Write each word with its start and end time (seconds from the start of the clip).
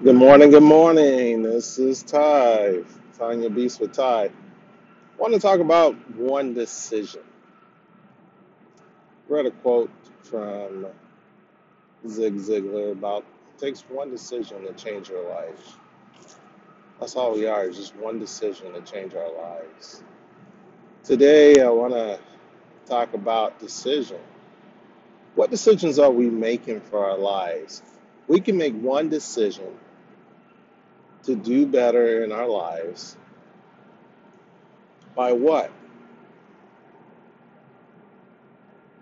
Good 0.00 0.14
morning, 0.14 0.50
good 0.50 0.62
morning. 0.62 1.42
This 1.42 1.76
is 1.76 2.04
Ty, 2.04 2.84
Tanya 3.18 3.50
Beast 3.50 3.80
with 3.80 3.94
Ty. 3.94 4.26
I 4.26 4.30
want 5.18 5.34
to 5.34 5.40
talk 5.40 5.58
about 5.58 5.96
one 6.14 6.54
decision. 6.54 7.22
Read 9.28 9.46
a 9.46 9.50
quote 9.50 9.90
from 10.22 10.86
Zig 12.06 12.36
Ziglar 12.36 12.92
about 12.92 13.24
it 13.24 13.58
takes 13.58 13.80
one 13.88 14.08
decision 14.08 14.62
to 14.62 14.72
change 14.74 15.08
your 15.08 15.28
life. 15.28 15.76
That's 17.00 17.16
all 17.16 17.34
we 17.34 17.46
are, 17.48 17.68
is 17.68 17.76
just 17.76 17.96
one 17.96 18.20
decision 18.20 18.74
to 18.74 18.80
change 18.82 19.16
our 19.16 19.32
lives. 19.32 20.04
Today, 21.02 21.60
I 21.60 21.70
want 21.70 21.94
to 21.94 22.20
talk 22.86 23.14
about 23.14 23.58
decision. 23.58 24.20
What 25.34 25.50
decisions 25.50 25.98
are 25.98 26.12
we 26.12 26.30
making 26.30 26.82
for 26.82 27.04
our 27.04 27.18
lives? 27.18 27.82
We 28.28 28.40
can 28.40 28.56
make 28.56 28.80
one 28.80 29.08
decision 29.08 29.76
to 31.24 31.34
do 31.34 31.66
better 31.66 32.24
in 32.24 32.32
our 32.32 32.48
lives 32.48 33.16
by 35.14 35.32
what? 35.32 35.70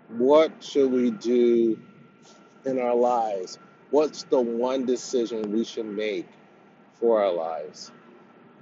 What 0.09 0.51
should 0.63 0.91
we 0.91 1.11
do 1.11 1.79
in 2.65 2.79
our 2.79 2.95
lives? 2.95 3.59
What's 3.91 4.23
the 4.23 4.39
one 4.39 4.85
decision 4.85 5.51
we 5.51 5.63
should 5.63 5.85
make 5.85 6.27
for 6.99 7.23
our 7.23 7.31
lives? 7.31 7.91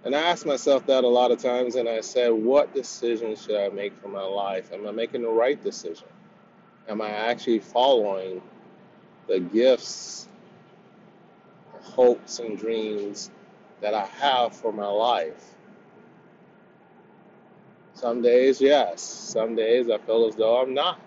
And 0.03 0.15
I 0.15 0.19
ask 0.19 0.45
myself 0.45 0.85
that 0.85 1.03
a 1.03 1.07
lot 1.07 1.31
of 1.31 1.39
times, 1.39 1.75
and 1.75 1.89
I 1.89 2.01
said, 2.01 2.29
what 2.29 2.75
decision 2.75 3.35
should 3.35 3.59
I 3.59 3.69
make 3.69 3.99
for 3.99 4.07
my 4.07 4.21
life? 4.21 4.71
Am 4.71 4.85
I 4.85 4.91
making 4.91 5.23
the 5.23 5.29
right 5.29 5.61
decision? 5.63 6.07
Am 6.87 7.01
I 7.01 7.09
actually 7.09 7.59
following 7.59 8.41
the 9.27 9.39
gifts, 9.39 10.27
hopes, 11.81 12.37
and 12.37 12.57
dreams 12.57 13.31
that 13.85 13.93
I 13.93 14.07
have 14.19 14.55
for 14.55 14.73
my 14.73 14.87
life? 14.87 15.53
Some 17.93 18.23
days, 18.23 18.59
yes. 18.59 19.03
Some 19.03 19.55
days 19.55 19.91
I 19.91 19.99
feel 19.99 20.25
as 20.25 20.35
though 20.35 20.59
I'm 20.59 20.73
not. 20.73 20.99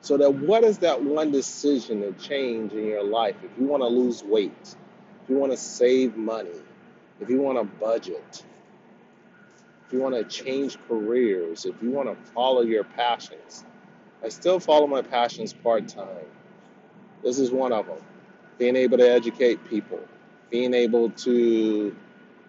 So 0.00 0.16
that 0.16 0.34
what 0.34 0.64
is 0.64 0.78
that 0.78 1.04
one 1.04 1.30
decision 1.30 2.00
to 2.00 2.10
change 2.14 2.72
in 2.72 2.84
your 2.84 3.04
life? 3.04 3.36
If 3.44 3.52
you 3.60 3.66
want 3.66 3.84
to 3.84 3.86
lose 3.86 4.24
weight, 4.24 4.74
if 5.22 5.30
you 5.30 5.36
want 5.36 5.52
to 5.52 5.56
save 5.56 6.16
money, 6.16 6.50
if 7.20 7.30
you 7.30 7.40
want 7.40 7.58
to 7.58 7.64
budget, 7.78 8.42
if 9.86 9.92
you 9.92 10.00
want 10.00 10.16
to 10.16 10.24
change 10.24 10.78
careers, 10.88 11.64
if 11.64 11.80
you 11.80 11.92
want 11.92 12.08
to 12.08 12.32
follow 12.32 12.62
your 12.62 12.82
passions. 12.82 13.64
I 14.24 14.30
still 14.30 14.58
follow 14.58 14.88
my 14.88 15.02
passions 15.02 15.52
part 15.52 15.86
time. 15.86 16.26
This 17.22 17.38
is 17.38 17.52
one 17.52 17.72
of 17.72 17.86
them. 17.86 17.98
Being 18.58 18.74
able 18.74 18.98
to 18.98 19.08
educate 19.08 19.64
people, 19.70 20.00
being 20.50 20.74
able 20.74 21.10
to 21.10 21.94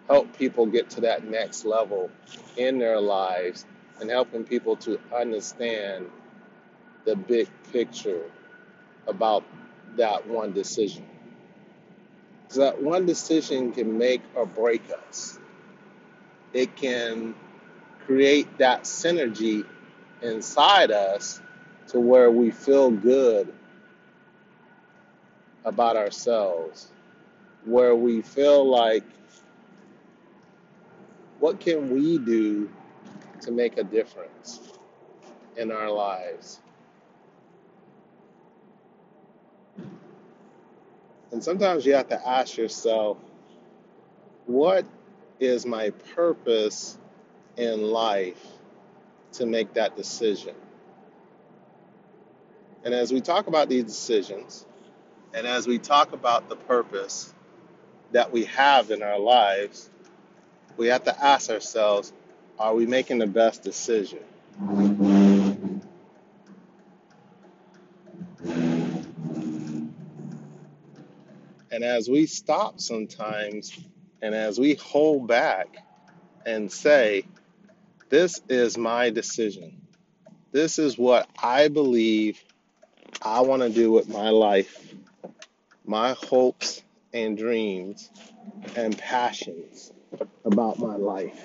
help 0.08 0.36
people 0.36 0.66
get 0.66 0.90
to 0.90 1.02
that 1.02 1.24
next 1.24 1.64
level 1.64 2.10
in 2.56 2.78
their 2.78 3.00
lives, 3.00 3.64
and 4.00 4.10
helping 4.10 4.44
people 4.44 4.76
to 4.76 4.98
understand 5.14 6.06
the 7.04 7.14
big 7.14 7.48
picture 7.72 8.22
about 9.06 9.44
that 9.96 10.26
one 10.26 10.52
decision. 10.52 11.06
Because 12.42 12.56
that 12.56 12.82
one 12.82 13.06
decision 13.06 13.72
can 13.72 13.98
make 13.98 14.22
or 14.34 14.46
break 14.46 14.82
us. 15.08 15.38
It 16.52 16.74
can 16.76 17.34
create 18.06 18.58
that 18.58 18.82
synergy 18.84 19.64
inside 20.22 20.90
us 20.90 21.40
to 21.88 22.00
where 22.00 22.30
we 22.30 22.50
feel 22.50 22.90
good 22.90 23.52
about 25.64 25.96
ourselves, 25.96 26.88
where 27.64 27.94
we 27.94 28.22
feel 28.22 28.68
like, 28.68 29.04
what 31.38 31.60
can 31.60 31.90
we 31.90 32.18
do 32.18 32.70
to 33.42 33.50
make 33.50 33.78
a 33.78 33.84
difference 33.84 34.60
in 35.56 35.70
our 35.70 35.90
lives? 35.90 36.60
And 41.32 41.42
sometimes 41.42 41.86
you 41.86 41.94
have 41.94 42.08
to 42.08 42.28
ask 42.28 42.56
yourself, 42.56 43.18
what 44.46 44.84
is 45.38 45.64
my 45.64 45.90
purpose 46.14 46.98
in 47.56 47.82
life 47.82 48.44
to 49.32 49.46
make 49.46 49.74
that 49.74 49.96
decision? 49.96 50.54
And 52.84 52.94
as 52.94 53.12
we 53.12 53.20
talk 53.20 53.46
about 53.46 53.68
these 53.68 53.84
decisions, 53.84 54.66
and 55.34 55.46
as 55.46 55.66
we 55.66 55.78
talk 55.78 56.12
about 56.12 56.48
the 56.48 56.56
purpose 56.56 57.32
that 58.12 58.32
we 58.32 58.44
have 58.46 58.90
in 58.90 59.02
our 59.02 59.18
lives, 59.18 59.90
we 60.76 60.88
have 60.88 61.04
to 61.04 61.24
ask 61.24 61.50
ourselves, 61.50 62.12
are 62.58 62.74
we 62.74 62.86
making 62.86 63.18
the 63.18 63.26
best 63.26 63.62
decision? 63.62 64.20
And 71.72 71.84
as 71.84 72.08
we 72.08 72.26
stop 72.26 72.80
sometimes, 72.80 73.72
and 74.22 74.34
as 74.34 74.58
we 74.58 74.74
hold 74.74 75.26
back 75.26 75.68
and 76.44 76.70
say, 76.70 77.24
this 78.08 78.40
is 78.48 78.76
my 78.76 79.10
decision, 79.10 79.80
this 80.52 80.78
is 80.78 80.98
what 80.98 81.28
I 81.40 81.68
believe 81.68 82.42
I 83.22 83.42
want 83.42 83.62
to 83.62 83.70
do 83.70 83.92
with 83.92 84.08
my 84.08 84.30
life, 84.30 84.94
my 85.84 86.14
hopes 86.14 86.82
and 87.12 87.36
dreams 87.36 88.10
and 88.76 88.96
passions 88.98 89.92
about 90.44 90.78
my 90.78 90.96
life. 90.96 91.40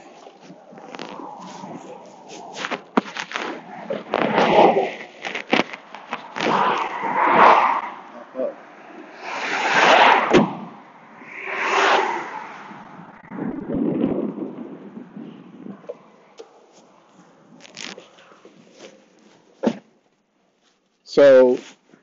So 21.03 21.57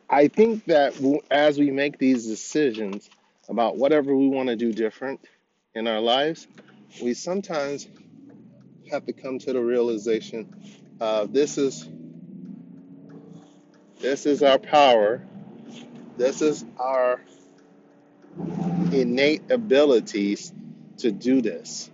I 0.08 0.28
think 0.28 0.64
that 0.66 0.94
as 1.30 1.58
we 1.58 1.70
make 1.70 1.98
these 1.98 2.26
decisions 2.26 3.10
about 3.48 3.76
whatever 3.76 4.14
we 4.14 4.28
want 4.28 4.48
to 4.48 4.56
do 4.56 4.72
different 4.72 5.20
in 5.75 5.86
our 5.86 6.00
lives, 6.00 6.47
we 7.03 7.14
sometimes 7.14 7.88
have 8.91 9.06
to 9.06 9.12
come 9.12 9.38
to 9.38 9.53
the 9.53 9.60
realization 9.60 10.54
uh, 11.03 11.26
this 11.28 11.58
is 11.58 11.88
this 13.98 14.25
is 14.25 14.41
our 14.44 14.58
power, 14.58 15.20
this 16.16 16.41
is 16.42 16.64
our 16.78 17.20
innate 18.92 19.50
abilities 19.50 20.52
to 20.98 21.10
do 21.10 21.41
this. 21.41 21.91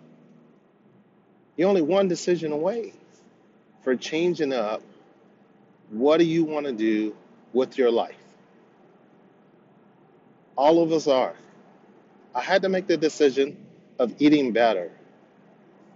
You're 1.57 1.71
only 1.71 1.81
one 1.81 2.09
decision 2.09 2.53
away 2.53 2.93
for 3.83 3.97
changing 3.97 4.53
up 4.53 4.83
what 5.89 6.19
do 6.19 6.25
you 6.25 6.45
want 6.45 6.67
to 6.67 6.73
do 6.73 7.17
with 7.55 7.79
your 7.79 7.91
life. 7.91 8.28
All 10.59 10.83
of 10.83 10.93
us 10.93 11.07
are. 11.07 11.35
I 12.35 12.43
had 12.43 12.63
to 12.63 12.69
make 12.69 12.89
the 12.89 12.97
decision 12.99 13.57
of 14.01 14.13
eating 14.19 14.53
better. 14.53 14.91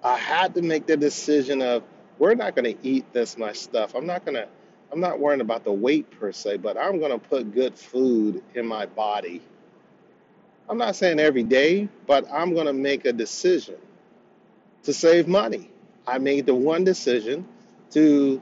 I 0.05 0.17
had 0.17 0.55
to 0.55 0.63
make 0.63 0.87
the 0.87 0.97
decision 0.97 1.61
of 1.61 1.83
we're 2.19 2.35
not 2.37 2.55
going 2.55 2.77
to 2.77 2.89
eat 2.89 3.13
this 3.13 3.37
much 3.37 3.57
stuff. 3.57 3.97
I'm 3.97 4.07
not 4.07 4.25
going 4.25 4.37
to 4.37 4.49
I'm 4.93 5.01
not 5.01 5.19
worrying 5.19 5.41
about 5.41 5.65
the 5.65 5.73
weight 5.73 6.09
per 6.21 6.33
se, 6.33 6.59
but 6.59 6.77
I'm 6.79 7.01
going 7.01 7.13
to 7.13 7.19
put 7.19 7.53
good 7.53 7.75
food 7.77 8.45
in 8.55 8.67
my 8.67 8.87
body. 8.87 9.43
I'm 10.69 10.79
not 10.79 10.97
saying 10.97 11.19
every 11.19 11.43
day, 11.43 11.89
but 12.07 12.31
I'm 12.33 12.55
going 12.55 12.67
to 12.67 12.73
make 12.75 13.05
a 13.05 13.13
decision 13.13 13.79
to 14.85 14.93
save 14.93 15.29
money. 15.29 15.71
I 16.07 16.19
made 16.19 16.47
the 16.47 16.55
one 16.55 16.85
decision 16.85 17.47
to 17.93 18.41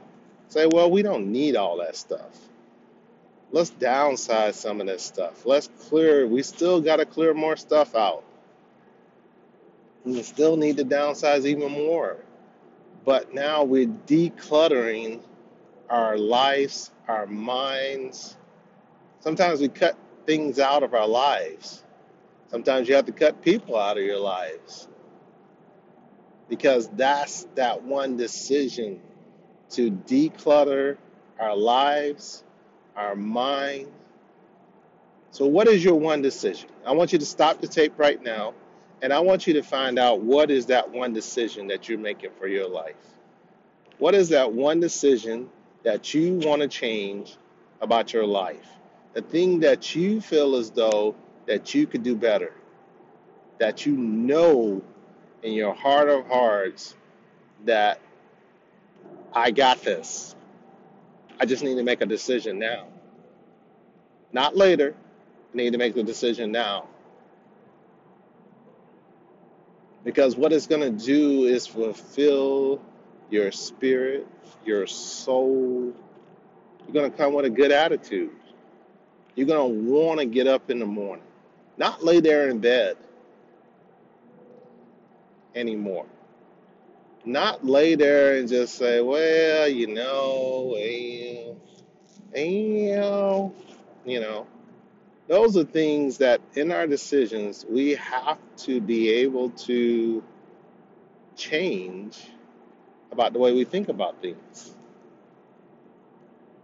say, 0.49 0.67
well, 0.67 0.91
we 0.91 1.01
don't 1.01 1.31
need 1.31 1.55
all 1.55 1.77
that 1.77 1.95
stuff. 1.95 2.37
Let's 3.51 3.71
downsize 3.71 4.53
some 4.53 4.79
of 4.79 4.87
this 4.87 5.03
stuff. 5.03 5.45
Let's 5.45 5.69
clear, 5.89 6.25
we 6.25 6.41
still 6.43 6.81
got 6.81 6.97
to 6.97 7.05
clear 7.05 7.33
more 7.33 7.57
stuff 7.57 7.95
out. 7.95 8.23
We 10.05 10.23
still 10.23 10.55
need 10.55 10.77
to 10.77 10.85
downsize 10.85 11.45
even 11.45 11.71
more. 11.71 12.17
But 13.03 13.33
now 13.33 13.63
we're 13.63 13.87
decluttering 13.87 15.21
our 15.89 16.17
lives, 16.17 16.91
our 17.07 17.25
minds. 17.25 18.37
Sometimes 19.19 19.59
we 19.59 19.67
cut 19.67 19.97
things 20.25 20.59
out 20.59 20.83
of 20.83 20.93
our 20.93 21.07
lives. 21.07 21.83
Sometimes 22.49 22.87
you 22.87 22.95
have 22.95 23.05
to 23.05 23.11
cut 23.11 23.41
people 23.41 23.77
out 23.77 23.97
of 23.97 24.03
your 24.03 24.19
lives 24.19 24.87
because 26.49 26.89
that's 26.89 27.47
that 27.55 27.83
one 27.83 28.17
decision 28.17 28.99
to 29.69 29.89
declutter 29.89 30.97
our 31.39 31.55
lives, 31.55 32.43
our 32.95 33.15
mind, 33.15 33.89
So, 35.31 35.45
what 35.45 35.67
is 35.67 35.83
your 35.83 35.95
one 35.95 36.21
decision? 36.21 36.69
I 36.85 36.93
want 36.93 37.13
you 37.13 37.19
to 37.19 37.25
stop 37.25 37.61
the 37.61 37.67
tape 37.67 37.93
right 37.97 38.21
now, 38.21 38.53
and 39.01 39.13
I 39.13 39.19
want 39.19 39.47
you 39.47 39.53
to 39.55 39.63
find 39.63 39.99
out 39.99 40.21
what 40.21 40.49
is 40.51 40.67
that 40.67 40.89
one 40.89 41.13
decision 41.13 41.67
that 41.67 41.89
you're 41.89 41.99
making 41.99 42.31
for 42.39 42.47
your 42.47 42.67
life. 42.69 42.95
What 43.99 44.15
is 44.15 44.29
that 44.29 44.53
one 44.53 44.79
decision 44.79 45.49
that 45.83 46.13
you 46.13 46.35
want 46.35 46.61
to 46.63 46.67
change 46.67 47.37
about 47.81 48.13
your 48.13 48.25
life? 48.27 48.67
The 49.13 49.21
thing 49.21 49.61
that 49.61 49.95
you 49.95 50.21
feel 50.21 50.55
as 50.55 50.71
though 50.71 51.15
that 51.47 51.75
you 51.75 51.87
could 51.87 52.03
do 52.03 52.15
better, 52.15 52.53
that 53.59 53.85
you 53.85 53.93
know 53.93 54.81
in 55.43 55.53
your 55.53 55.73
heart 55.73 56.09
of 56.09 56.27
hearts 56.27 56.95
that 57.65 57.99
I 59.33 59.51
got 59.51 59.83
this. 59.83 60.35
I 61.41 61.45
just 61.45 61.63
need 61.63 61.73
to 61.75 61.83
make 61.83 62.01
a 62.01 62.05
decision 62.05 62.59
now. 62.59 62.85
Not 64.31 64.55
later. 64.55 64.93
I 65.51 65.57
need 65.57 65.71
to 65.71 65.79
make 65.79 65.95
the 65.95 66.03
decision 66.03 66.51
now. 66.51 66.87
Because 70.03 70.35
what 70.35 70.53
it's 70.53 70.67
going 70.67 70.81
to 70.81 71.05
do 71.05 71.45
is 71.45 71.65
fulfill 71.65 72.79
your 73.31 73.51
spirit, 73.51 74.27
your 74.65 74.85
soul. 74.85 75.95
You're 76.85 76.93
going 76.93 77.11
to 77.11 77.17
come 77.17 77.33
with 77.33 77.45
a 77.45 77.49
good 77.49 77.71
attitude. 77.71 78.29
You're 79.35 79.47
going 79.47 79.83
to 79.83 79.91
want 79.91 80.19
to 80.19 80.27
get 80.27 80.45
up 80.45 80.69
in 80.69 80.77
the 80.77 80.85
morning, 80.85 81.25
not 81.75 82.03
lay 82.03 82.19
there 82.19 82.49
in 82.49 82.59
bed 82.59 82.97
anymore. 85.55 86.05
Not 87.25 87.65
lay 87.65 87.95
there 87.95 88.37
and 88.37 88.49
just 88.49 88.75
say, 88.75 89.01
well, 89.01 89.67
you 89.67 89.87
know, 89.87 90.73
well, 90.73 91.57
well, 92.33 93.53
you 94.05 94.19
know. 94.19 94.47
Those 95.27 95.55
are 95.55 95.63
things 95.63 96.17
that 96.17 96.41
in 96.55 96.71
our 96.71 96.87
decisions 96.87 97.65
we 97.69 97.91
have 97.91 98.39
to 98.57 98.81
be 98.81 99.09
able 99.09 99.51
to 99.51 100.23
change 101.35 102.19
about 103.11 103.33
the 103.33 103.39
way 103.39 103.53
we 103.53 103.63
think 103.63 103.89
about 103.89 104.21
things, 104.21 104.75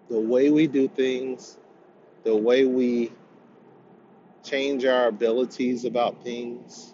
the 0.09 0.19
way 0.19 0.49
we 0.49 0.67
do 0.67 0.87
things, 0.87 1.57
the 2.23 2.35
way 2.35 2.65
we 2.65 3.11
change 4.43 4.85
our 4.85 5.07
abilities 5.07 5.85
about 5.85 6.23
things. 6.23 6.93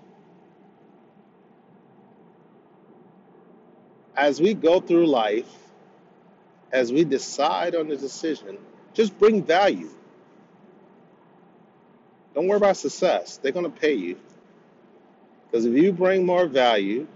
As 4.16 4.40
we 4.40 4.54
go 4.54 4.80
through 4.80 5.08
life, 5.08 5.50
as 6.72 6.92
we 6.92 7.04
decide 7.04 7.76
on 7.76 7.88
the 7.88 7.96
decision, 7.96 8.58
just 8.94 9.18
bring 9.20 9.44
value. 9.44 9.90
Don't 12.34 12.48
worry 12.48 12.58
about 12.58 12.78
success. 12.78 13.38
They're 13.38 13.52
going 13.52 13.72
to 13.72 13.80
pay 13.80 13.94
you. 13.94 14.18
Because 15.46 15.66
if 15.66 15.74
you 15.76 15.92
bring 15.92 16.26
more 16.26 16.48
value, 16.48 17.08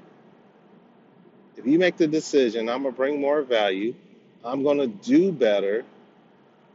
if 1.55 1.65
you 1.65 1.79
make 1.79 1.97
the 1.97 2.07
decision, 2.07 2.69
I'm 2.69 2.83
going 2.83 2.93
to 2.93 2.97
bring 2.97 3.19
more 3.19 3.41
value, 3.41 3.95
I'm 4.43 4.61
going 4.61 4.77
to 4.77 4.87
do 4.87 5.31
better, 5.31 5.83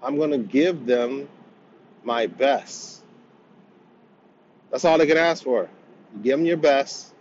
I'm 0.02 0.16
going 0.16 0.32
to 0.32 0.38
give 0.38 0.86
them 0.86 1.28
my 2.02 2.26
best. 2.26 3.02
That's 4.72 4.84
all 4.84 4.98
they 4.98 5.06
can 5.06 5.18
ask 5.18 5.44
for. 5.44 5.68
You 6.16 6.22
give 6.22 6.38
them 6.38 6.46
your 6.46 6.56
best, 6.56 7.11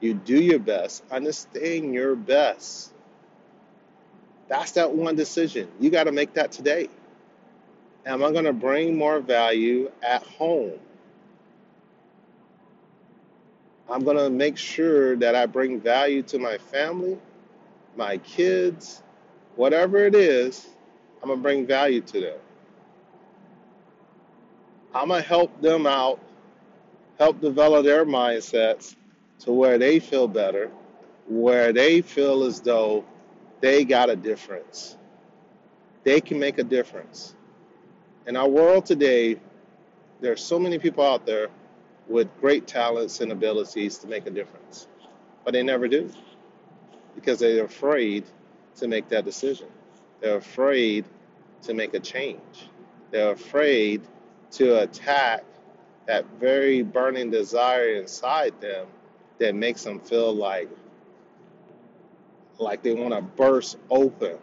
you 0.00 0.14
do 0.14 0.40
your 0.40 0.58
best, 0.58 1.02
understand 1.10 1.94
your 1.94 2.14
best. 2.16 2.92
That's 4.48 4.72
that 4.72 4.92
one 4.92 5.16
decision. 5.16 5.68
You 5.80 5.90
got 5.90 6.04
to 6.04 6.12
make 6.12 6.34
that 6.34 6.52
today. 6.52 6.88
Am 8.04 8.22
I 8.22 8.30
going 8.30 8.44
to 8.44 8.52
bring 8.52 8.96
more 8.96 9.20
value 9.20 9.90
at 10.02 10.22
home? 10.22 10.78
I'm 13.90 14.04
going 14.04 14.16
to 14.16 14.30
make 14.30 14.56
sure 14.56 15.16
that 15.16 15.34
I 15.34 15.46
bring 15.46 15.80
value 15.80 16.22
to 16.24 16.38
my 16.38 16.58
family, 16.58 17.18
my 17.96 18.18
kids, 18.18 19.02
whatever 19.54 20.04
it 20.04 20.14
is, 20.14 20.66
I'm 21.22 21.28
going 21.28 21.38
to 21.38 21.42
bring 21.42 21.66
value 21.66 22.00
to 22.02 22.20
them. 22.20 22.38
I'm 24.94 25.08
going 25.08 25.22
to 25.22 25.28
help 25.28 25.60
them 25.60 25.86
out, 25.86 26.20
help 27.18 27.40
develop 27.40 27.84
their 27.84 28.04
mindsets 28.04 28.96
to 29.40 29.52
where 29.52 29.78
they 29.78 29.98
feel 29.98 30.28
better, 30.28 30.70
where 31.28 31.72
they 31.72 32.00
feel 32.00 32.44
as 32.44 32.60
though 32.60 33.04
they 33.60 33.84
got 33.84 34.10
a 34.10 34.16
difference. 34.16 34.96
They 36.04 36.20
can 36.20 36.38
make 36.38 36.58
a 36.58 36.64
difference. 36.64 37.34
In 38.26 38.36
our 38.36 38.48
world 38.48 38.86
today, 38.86 39.38
there 40.20 40.32
are 40.32 40.36
so 40.36 40.58
many 40.58 40.78
people 40.78 41.04
out 41.04 41.26
there 41.26 41.48
with 42.08 42.28
great 42.40 42.66
talents 42.66 43.20
and 43.20 43.32
abilities 43.32 43.98
to 43.98 44.06
make 44.06 44.26
a 44.26 44.30
difference, 44.30 44.86
but 45.44 45.52
they 45.52 45.62
never 45.62 45.88
do 45.88 46.10
because 47.14 47.38
they're 47.40 47.64
afraid 47.64 48.24
to 48.76 48.86
make 48.88 49.08
that 49.08 49.24
decision. 49.24 49.66
They're 50.20 50.36
afraid 50.36 51.04
to 51.62 51.74
make 51.74 51.94
a 51.94 52.00
change. 52.00 52.68
They're 53.10 53.32
afraid 53.32 54.02
to 54.52 54.82
attack 54.82 55.44
that 56.06 56.24
very 56.38 56.82
burning 56.82 57.30
desire 57.30 57.94
inside 57.94 58.60
them 58.60 58.86
that 59.38 59.54
makes 59.54 59.82
them 59.82 60.00
feel 60.00 60.34
like 60.34 60.68
like 62.58 62.82
they 62.82 62.94
want 62.94 63.12
to 63.12 63.20
burst 63.20 63.76
open. 63.90 64.38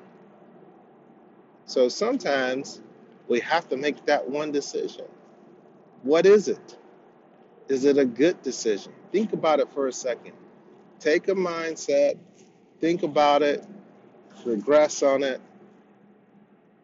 So 1.66 1.90
sometimes 1.90 2.82
we 3.28 3.40
have 3.40 3.68
to 3.70 3.78
make 3.78 4.06
that 4.06 4.30
one 4.30 4.52
decision. 4.52 5.06
What 6.04 6.26
is 6.26 6.48
it? 6.48 6.78
Is 7.70 7.86
it 7.86 7.98
a 7.98 8.06
good 8.06 8.42
decision? 8.44 8.94
Think 9.12 9.34
about 9.34 9.60
it 9.60 9.72
for 9.72 9.88
a 9.88 9.94
second. 9.94 10.34
Take 11.00 11.28
a 11.28 11.34
mindset, 11.34 12.18
think 12.80 13.04
about 13.04 13.42
it, 13.42 13.66
regress 14.46 15.02
on 15.02 15.24
it. 15.24 15.42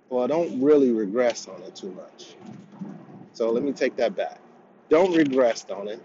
Well, 0.09 0.27
don't 0.27 0.61
really 0.61 0.91
regress 0.91 1.47
on 1.47 1.61
it 1.63 1.75
too 1.75 1.91
much. 1.91 2.35
So 3.33 3.51
let 3.51 3.63
me 3.63 3.71
take 3.71 3.95
that 3.97 4.15
back. 4.15 4.39
Don't 4.89 5.15
regress 5.15 5.65
on 5.69 5.87
it. 5.87 6.01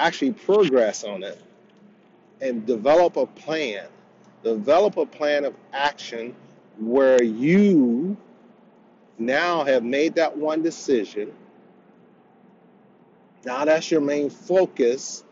Actually, 0.00 0.32
progress 0.32 1.04
on 1.04 1.22
it 1.22 1.38
and 2.40 2.64
develop 2.64 3.18
a 3.18 3.26
plan. 3.26 3.86
Develop 4.42 4.96
a 4.96 5.04
plan 5.04 5.44
of 5.44 5.54
action 5.74 6.34
where 6.78 7.22
you 7.22 8.16
now 9.18 9.62
have 9.62 9.84
made 9.84 10.14
that 10.14 10.34
one 10.34 10.62
decision. 10.62 11.30
Now 13.44 13.66
that's 13.66 13.90
your 13.90 14.00
main 14.00 14.30
focus. 14.30 15.22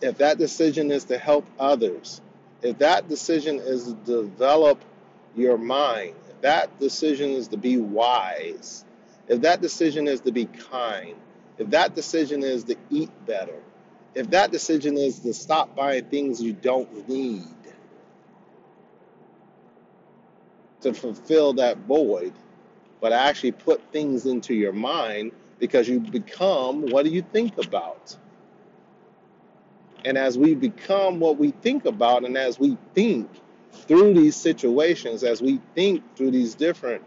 If 0.00 0.16
that 0.16 0.38
decision 0.38 0.90
is 0.90 1.04
to 1.04 1.18
help 1.18 1.44
others, 1.58 2.22
if 2.62 2.78
that 2.78 3.06
decision 3.06 3.56
is 3.58 3.84
to 3.84 3.92
develop 4.06 4.82
your 5.36 5.58
mind, 5.58 6.14
if 6.30 6.40
that 6.40 6.80
decision 6.80 7.32
is 7.32 7.48
to 7.48 7.58
be 7.58 7.76
wise, 7.76 8.86
if 9.28 9.42
that 9.42 9.60
decision 9.60 10.08
is 10.08 10.22
to 10.22 10.32
be 10.32 10.46
kind, 10.46 11.16
if 11.58 11.70
that 11.70 11.94
decision 11.94 12.42
is 12.42 12.64
to 12.64 12.76
eat 12.90 13.10
better, 13.26 13.60
if 14.14 14.30
that 14.30 14.50
decision 14.50 14.96
is 14.96 15.18
to 15.20 15.34
stop 15.34 15.74
buying 15.74 16.04
things 16.04 16.42
you 16.42 16.52
don't 16.52 17.08
need 17.08 17.44
to 20.80 20.94
fulfill 20.94 21.54
that 21.54 21.76
void, 21.78 22.32
but 23.00 23.12
actually 23.12 23.52
put 23.52 23.80
things 23.92 24.26
into 24.26 24.54
your 24.54 24.72
mind 24.72 25.32
because 25.58 25.88
you 25.88 26.00
become 26.00 26.82
what 26.86 27.04
do 27.04 27.10
you 27.10 27.22
think 27.22 27.58
about? 27.58 28.16
And 30.04 30.16
as 30.16 30.38
we 30.38 30.54
become 30.54 31.18
what 31.18 31.38
we 31.38 31.50
think 31.50 31.84
about, 31.84 32.24
and 32.24 32.36
as 32.38 32.58
we 32.58 32.76
think 32.94 33.28
through 33.72 34.14
these 34.14 34.36
situations, 34.36 35.24
as 35.24 35.42
we 35.42 35.60
think 35.74 36.16
through 36.16 36.30
these 36.30 36.54
different 36.54 37.02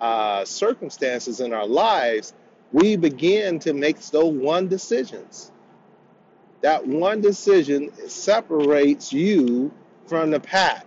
uh, 0.00 0.44
circumstances 0.44 1.40
in 1.40 1.52
our 1.52 1.66
lives, 1.66 2.32
we 2.72 2.96
begin 2.96 3.58
to 3.60 3.72
make 3.72 3.98
those 4.06 4.34
one 4.34 4.68
decisions. 4.68 5.52
That 6.60 6.86
one 6.86 7.20
decision 7.20 7.90
separates 8.08 9.12
you 9.12 9.72
from 10.06 10.30
the 10.30 10.40
pack. 10.40 10.86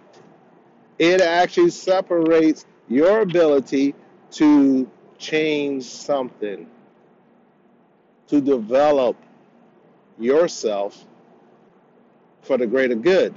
It 1.00 1.22
actually 1.22 1.72
separates 1.72 2.66
your 2.88 3.22
ability 3.22 3.96
to 4.32 4.90
change 5.18 5.86
something, 5.86 6.68
to 8.28 8.42
develop 8.42 9.16
yourself 10.20 11.06
for 12.42 12.58
the 12.58 12.68
greater 12.68 12.96
good. 12.96 13.34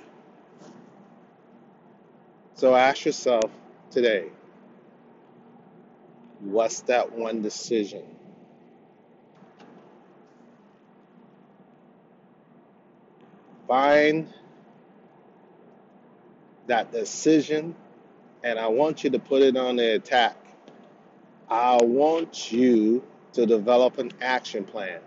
So 2.56 2.74
ask 2.74 3.04
yourself 3.04 3.50
today 3.90 4.26
what's 6.40 6.80
that 6.82 7.10
one 7.12 7.42
decision? 7.42 8.04
Find 13.66 14.32
that 16.66 16.92
decision 16.92 17.74
and 18.44 18.58
I 18.58 18.68
want 18.68 19.02
you 19.02 19.10
to 19.10 19.18
put 19.18 19.42
it 19.42 19.56
on 19.56 19.76
the 19.76 19.94
attack. 19.94 20.36
I 21.48 21.78
want 21.82 22.52
you 22.52 23.02
to 23.32 23.46
develop 23.46 23.98
an 23.98 24.12
action 24.20 24.64
plan. 24.64 25.00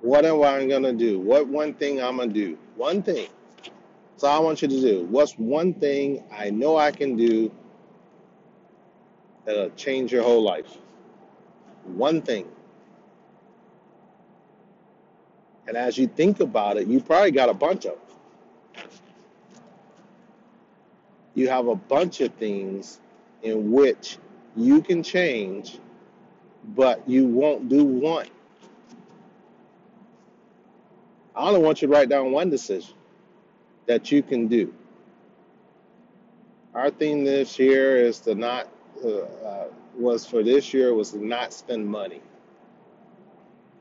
What 0.00 0.24
am 0.24 0.42
I 0.42 0.66
going 0.66 0.82
to 0.82 0.92
do? 0.92 1.20
What 1.20 1.46
one 1.46 1.74
thing 1.74 2.02
I'm 2.02 2.16
going 2.16 2.32
to 2.32 2.34
do? 2.34 2.58
One 2.76 3.02
thing. 3.02 3.28
So 4.16 4.26
I 4.28 4.38
want 4.40 4.62
you 4.62 4.68
to 4.68 4.80
do. 4.80 5.04
What's 5.04 5.34
one 5.34 5.72
thing 5.74 6.24
I 6.32 6.50
know 6.50 6.76
I 6.76 6.90
can 6.90 7.16
do 7.16 7.52
that'll 9.44 9.70
change 9.70 10.12
your 10.12 10.24
whole 10.24 10.42
life? 10.42 10.76
One 11.84 12.22
thing. 12.22 12.46
And 15.68 15.76
as 15.76 15.98
you 15.98 16.06
think 16.06 16.40
about 16.40 16.78
it, 16.78 16.88
you 16.88 16.98
probably 16.98 17.30
got 17.30 17.50
a 17.50 17.54
bunch 17.54 17.84
of 17.84 17.92
them. 17.92 18.88
You 21.34 21.48
have 21.50 21.68
a 21.68 21.76
bunch 21.76 22.22
of 22.22 22.32
things 22.34 22.98
in 23.42 23.70
which 23.70 24.16
you 24.56 24.80
can 24.80 25.02
change, 25.02 25.78
but 26.74 27.06
you 27.06 27.26
won't 27.26 27.68
do 27.68 27.84
one. 27.84 28.28
I 31.36 31.46
only 31.46 31.60
want 31.60 31.82
you 31.82 31.88
to 31.88 31.94
write 31.94 32.08
down 32.08 32.32
one 32.32 32.48
decision 32.48 32.94
that 33.84 34.10
you 34.10 34.22
can 34.22 34.48
do. 34.48 34.72
Our 36.74 36.90
theme 36.90 37.24
this 37.24 37.58
year 37.58 37.98
is 37.98 38.20
to 38.20 38.34
not 38.34 38.68
uh, 39.04 39.08
uh, 39.08 39.64
was 39.96 40.24
for 40.24 40.42
this 40.42 40.72
year 40.72 40.94
was 40.94 41.10
to 41.10 41.24
not 41.24 41.52
spend 41.52 41.86
money, 41.86 42.22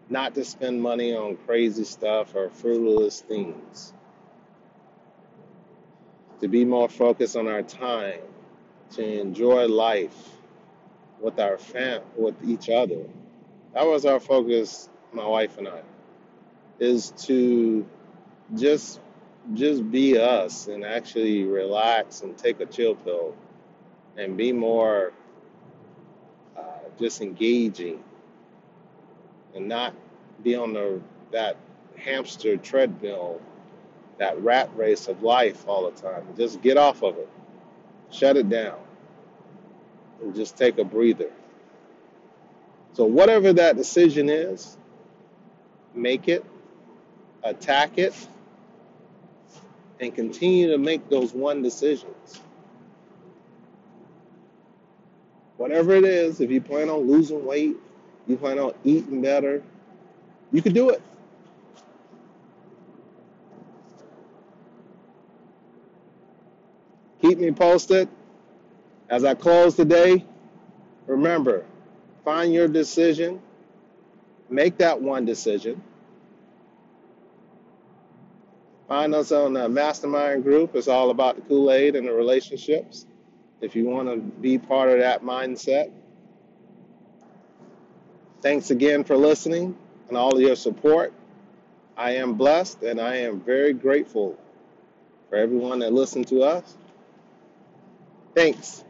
not 0.09 0.35
to 0.35 0.45
spend 0.45 0.81
money 0.81 1.15
on 1.15 1.37
crazy 1.45 1.83
stuff 1.83 2.35
or 2.35 2.49
frivolous 2.49 3.21
things. 3.21 3.93
To 6.41 6.47
be 6.47 6.65
more 6.65 6.87
focused 6.87 7.35
on 7.35 7.47
our 7.47 7.63
time, 7.63 8.21
to 8.91 9.19
enjoy 9.19 9.67
life 9.67 10.15
with 11.19 11.39
our 11.39 11.57
fam, 11.57 12.01
with 12.15 12.35
each 12.47 12.69
other. 12.69 13.03
That 13.73 13.85
was 13.85 14.05
our 14.05 14.19
focus, 14.19 14.89
my 15.11 15.25
wife 15.25 15.57
and 15.57 15.67
I, 15.67 15.81
is 16.79 17.11
to 17.25 17.87
just 18.55 18.99
just 19.53 19.89
be 19.89 20.17
us 20.17 20.67
and 20.67 20.83
actually 20.83 21.43
relax 21.43 22.21
and 22.21 22.37
take 22.37 22.59
a 22.59 22.65
chill 22.65 22.95
pill 22.95 23.33
and 24.17 24.35
be 24.35 24.51
more 24.51 25.13
uh, 26.57 26.61
just 26.99 27.21
engaging 27.21 28.03
and 29.57 29.67
not 29.67 29.93
be 30.43 30.55
on 30.55 30.71
the 30.73 31.01
that 31.31 31.57
hamster 31.97 32.55
treadmill, 32.57 33.41
that 34.19 34.41
rat 34.41 34.69
race 34.75 35.07
of 35.07 35.23
life 35.23 35.67
all 35.67 35.89
the 35.89 36.01
time. 36.01 36.23
Just 36.37 36.61
get 36.61 36.77
off 36.77 37.03
of 37.03 37.17
it, 37.17 37.27
shut 38.11 38.37
it 38.37 38.47
down, 38.49 38.77
and 40.21 40.33
just 40.35 40.55
take 40.57 40.77
a 40.77 40.83
breather. 40.85 41.31
So 42.93 43.05
whatever 43.05 43.51
that 43.53 43.75
decision 43.75 44.29
is, 44.29 44.77
make 45.93 46.27
it, 46.27 46.45
attack 47.43 47.97
it, 47.97 48.15
and 49.99 50.13
continue 50.13 50.71
to 50.71 50.77
make 50.77 51.09
those 51.09 51.33
one 51.33 51.61
decisions. 51.61 52.41
Whatever 55.57 55.95
it 55.95 56.05
is, 56.05 56.39
if 56.39 56.51
you 56.51 56.61
plan 56.61 56.89
on 56.89 57.07
losing 57.07 57.43
weight, 57.43 57.75
you 58.27 58.37
plan 58.37 58.59
on 58.59 58.73
eating 58.83 59.21
better, 59.21 59.63
you 60.51 60.61
can 60.61 60.73
do 60.73 60.89
it. 60.89 61.01
Keep 67.21 67.39
me 67.39 67.51
posted. 67.51 68.07
As 69.09 69.23
I 69.23 69.33
close 69.33 69.75
today, 69.75 70.25
remember, 71.05 71.65
find 72.25 72.53
your 72.53 72.67
decision, 72.67 73.41
make 74.49 74.77
that 74.77 75.01
one 75.01 75.25
decision. 75.25 75.81
Find 78.87 79.13
us 79.15 79.31
on 79.31 79.53
the 79.53 79.67
mastermind 79.67 80.43
group. 80.43 80.75
It's 80.75 80.87
all 80.87 81.09
about 81.09 81.35
the 81.35 81.41
Kool 81.41 81.71
Aid 81.71 81.95
and 81.95 82.07
the 82.07 82.13
relationships. 82.13 83.05
If 83.59 83.75
you 83.75 83.85
want 83.85 84.07
to 84.09 84.17
be 84.17 84.57
part 84.57 84.89
of 84.89 84.99
that 84.99 85.23
mindset, 85.23 85.91
thanks 88.41 88.71
again 88.71 89.03
for 89.03 89.17
listening 89.17 89.75
and 90.09 90.17
all 90.17 90.35
of 90.35 90.41
your 90.41 90.55
support. 90.55 91.13
I 91.97 92.11
am 92.11 92.35
blessed 92.35 92.83
and 92.83 93.01
I 93.01 93.17
am 93.17 93.39
very 93.41 93.73
grateful 93.73 94.37
for 95.29 95.35
everyone 95.37 95.79
that 95.79 95.93
listened 95.93 96.27
to 96.27 96.43
us. 96.43 96.75
Thanks. 98.35 98.83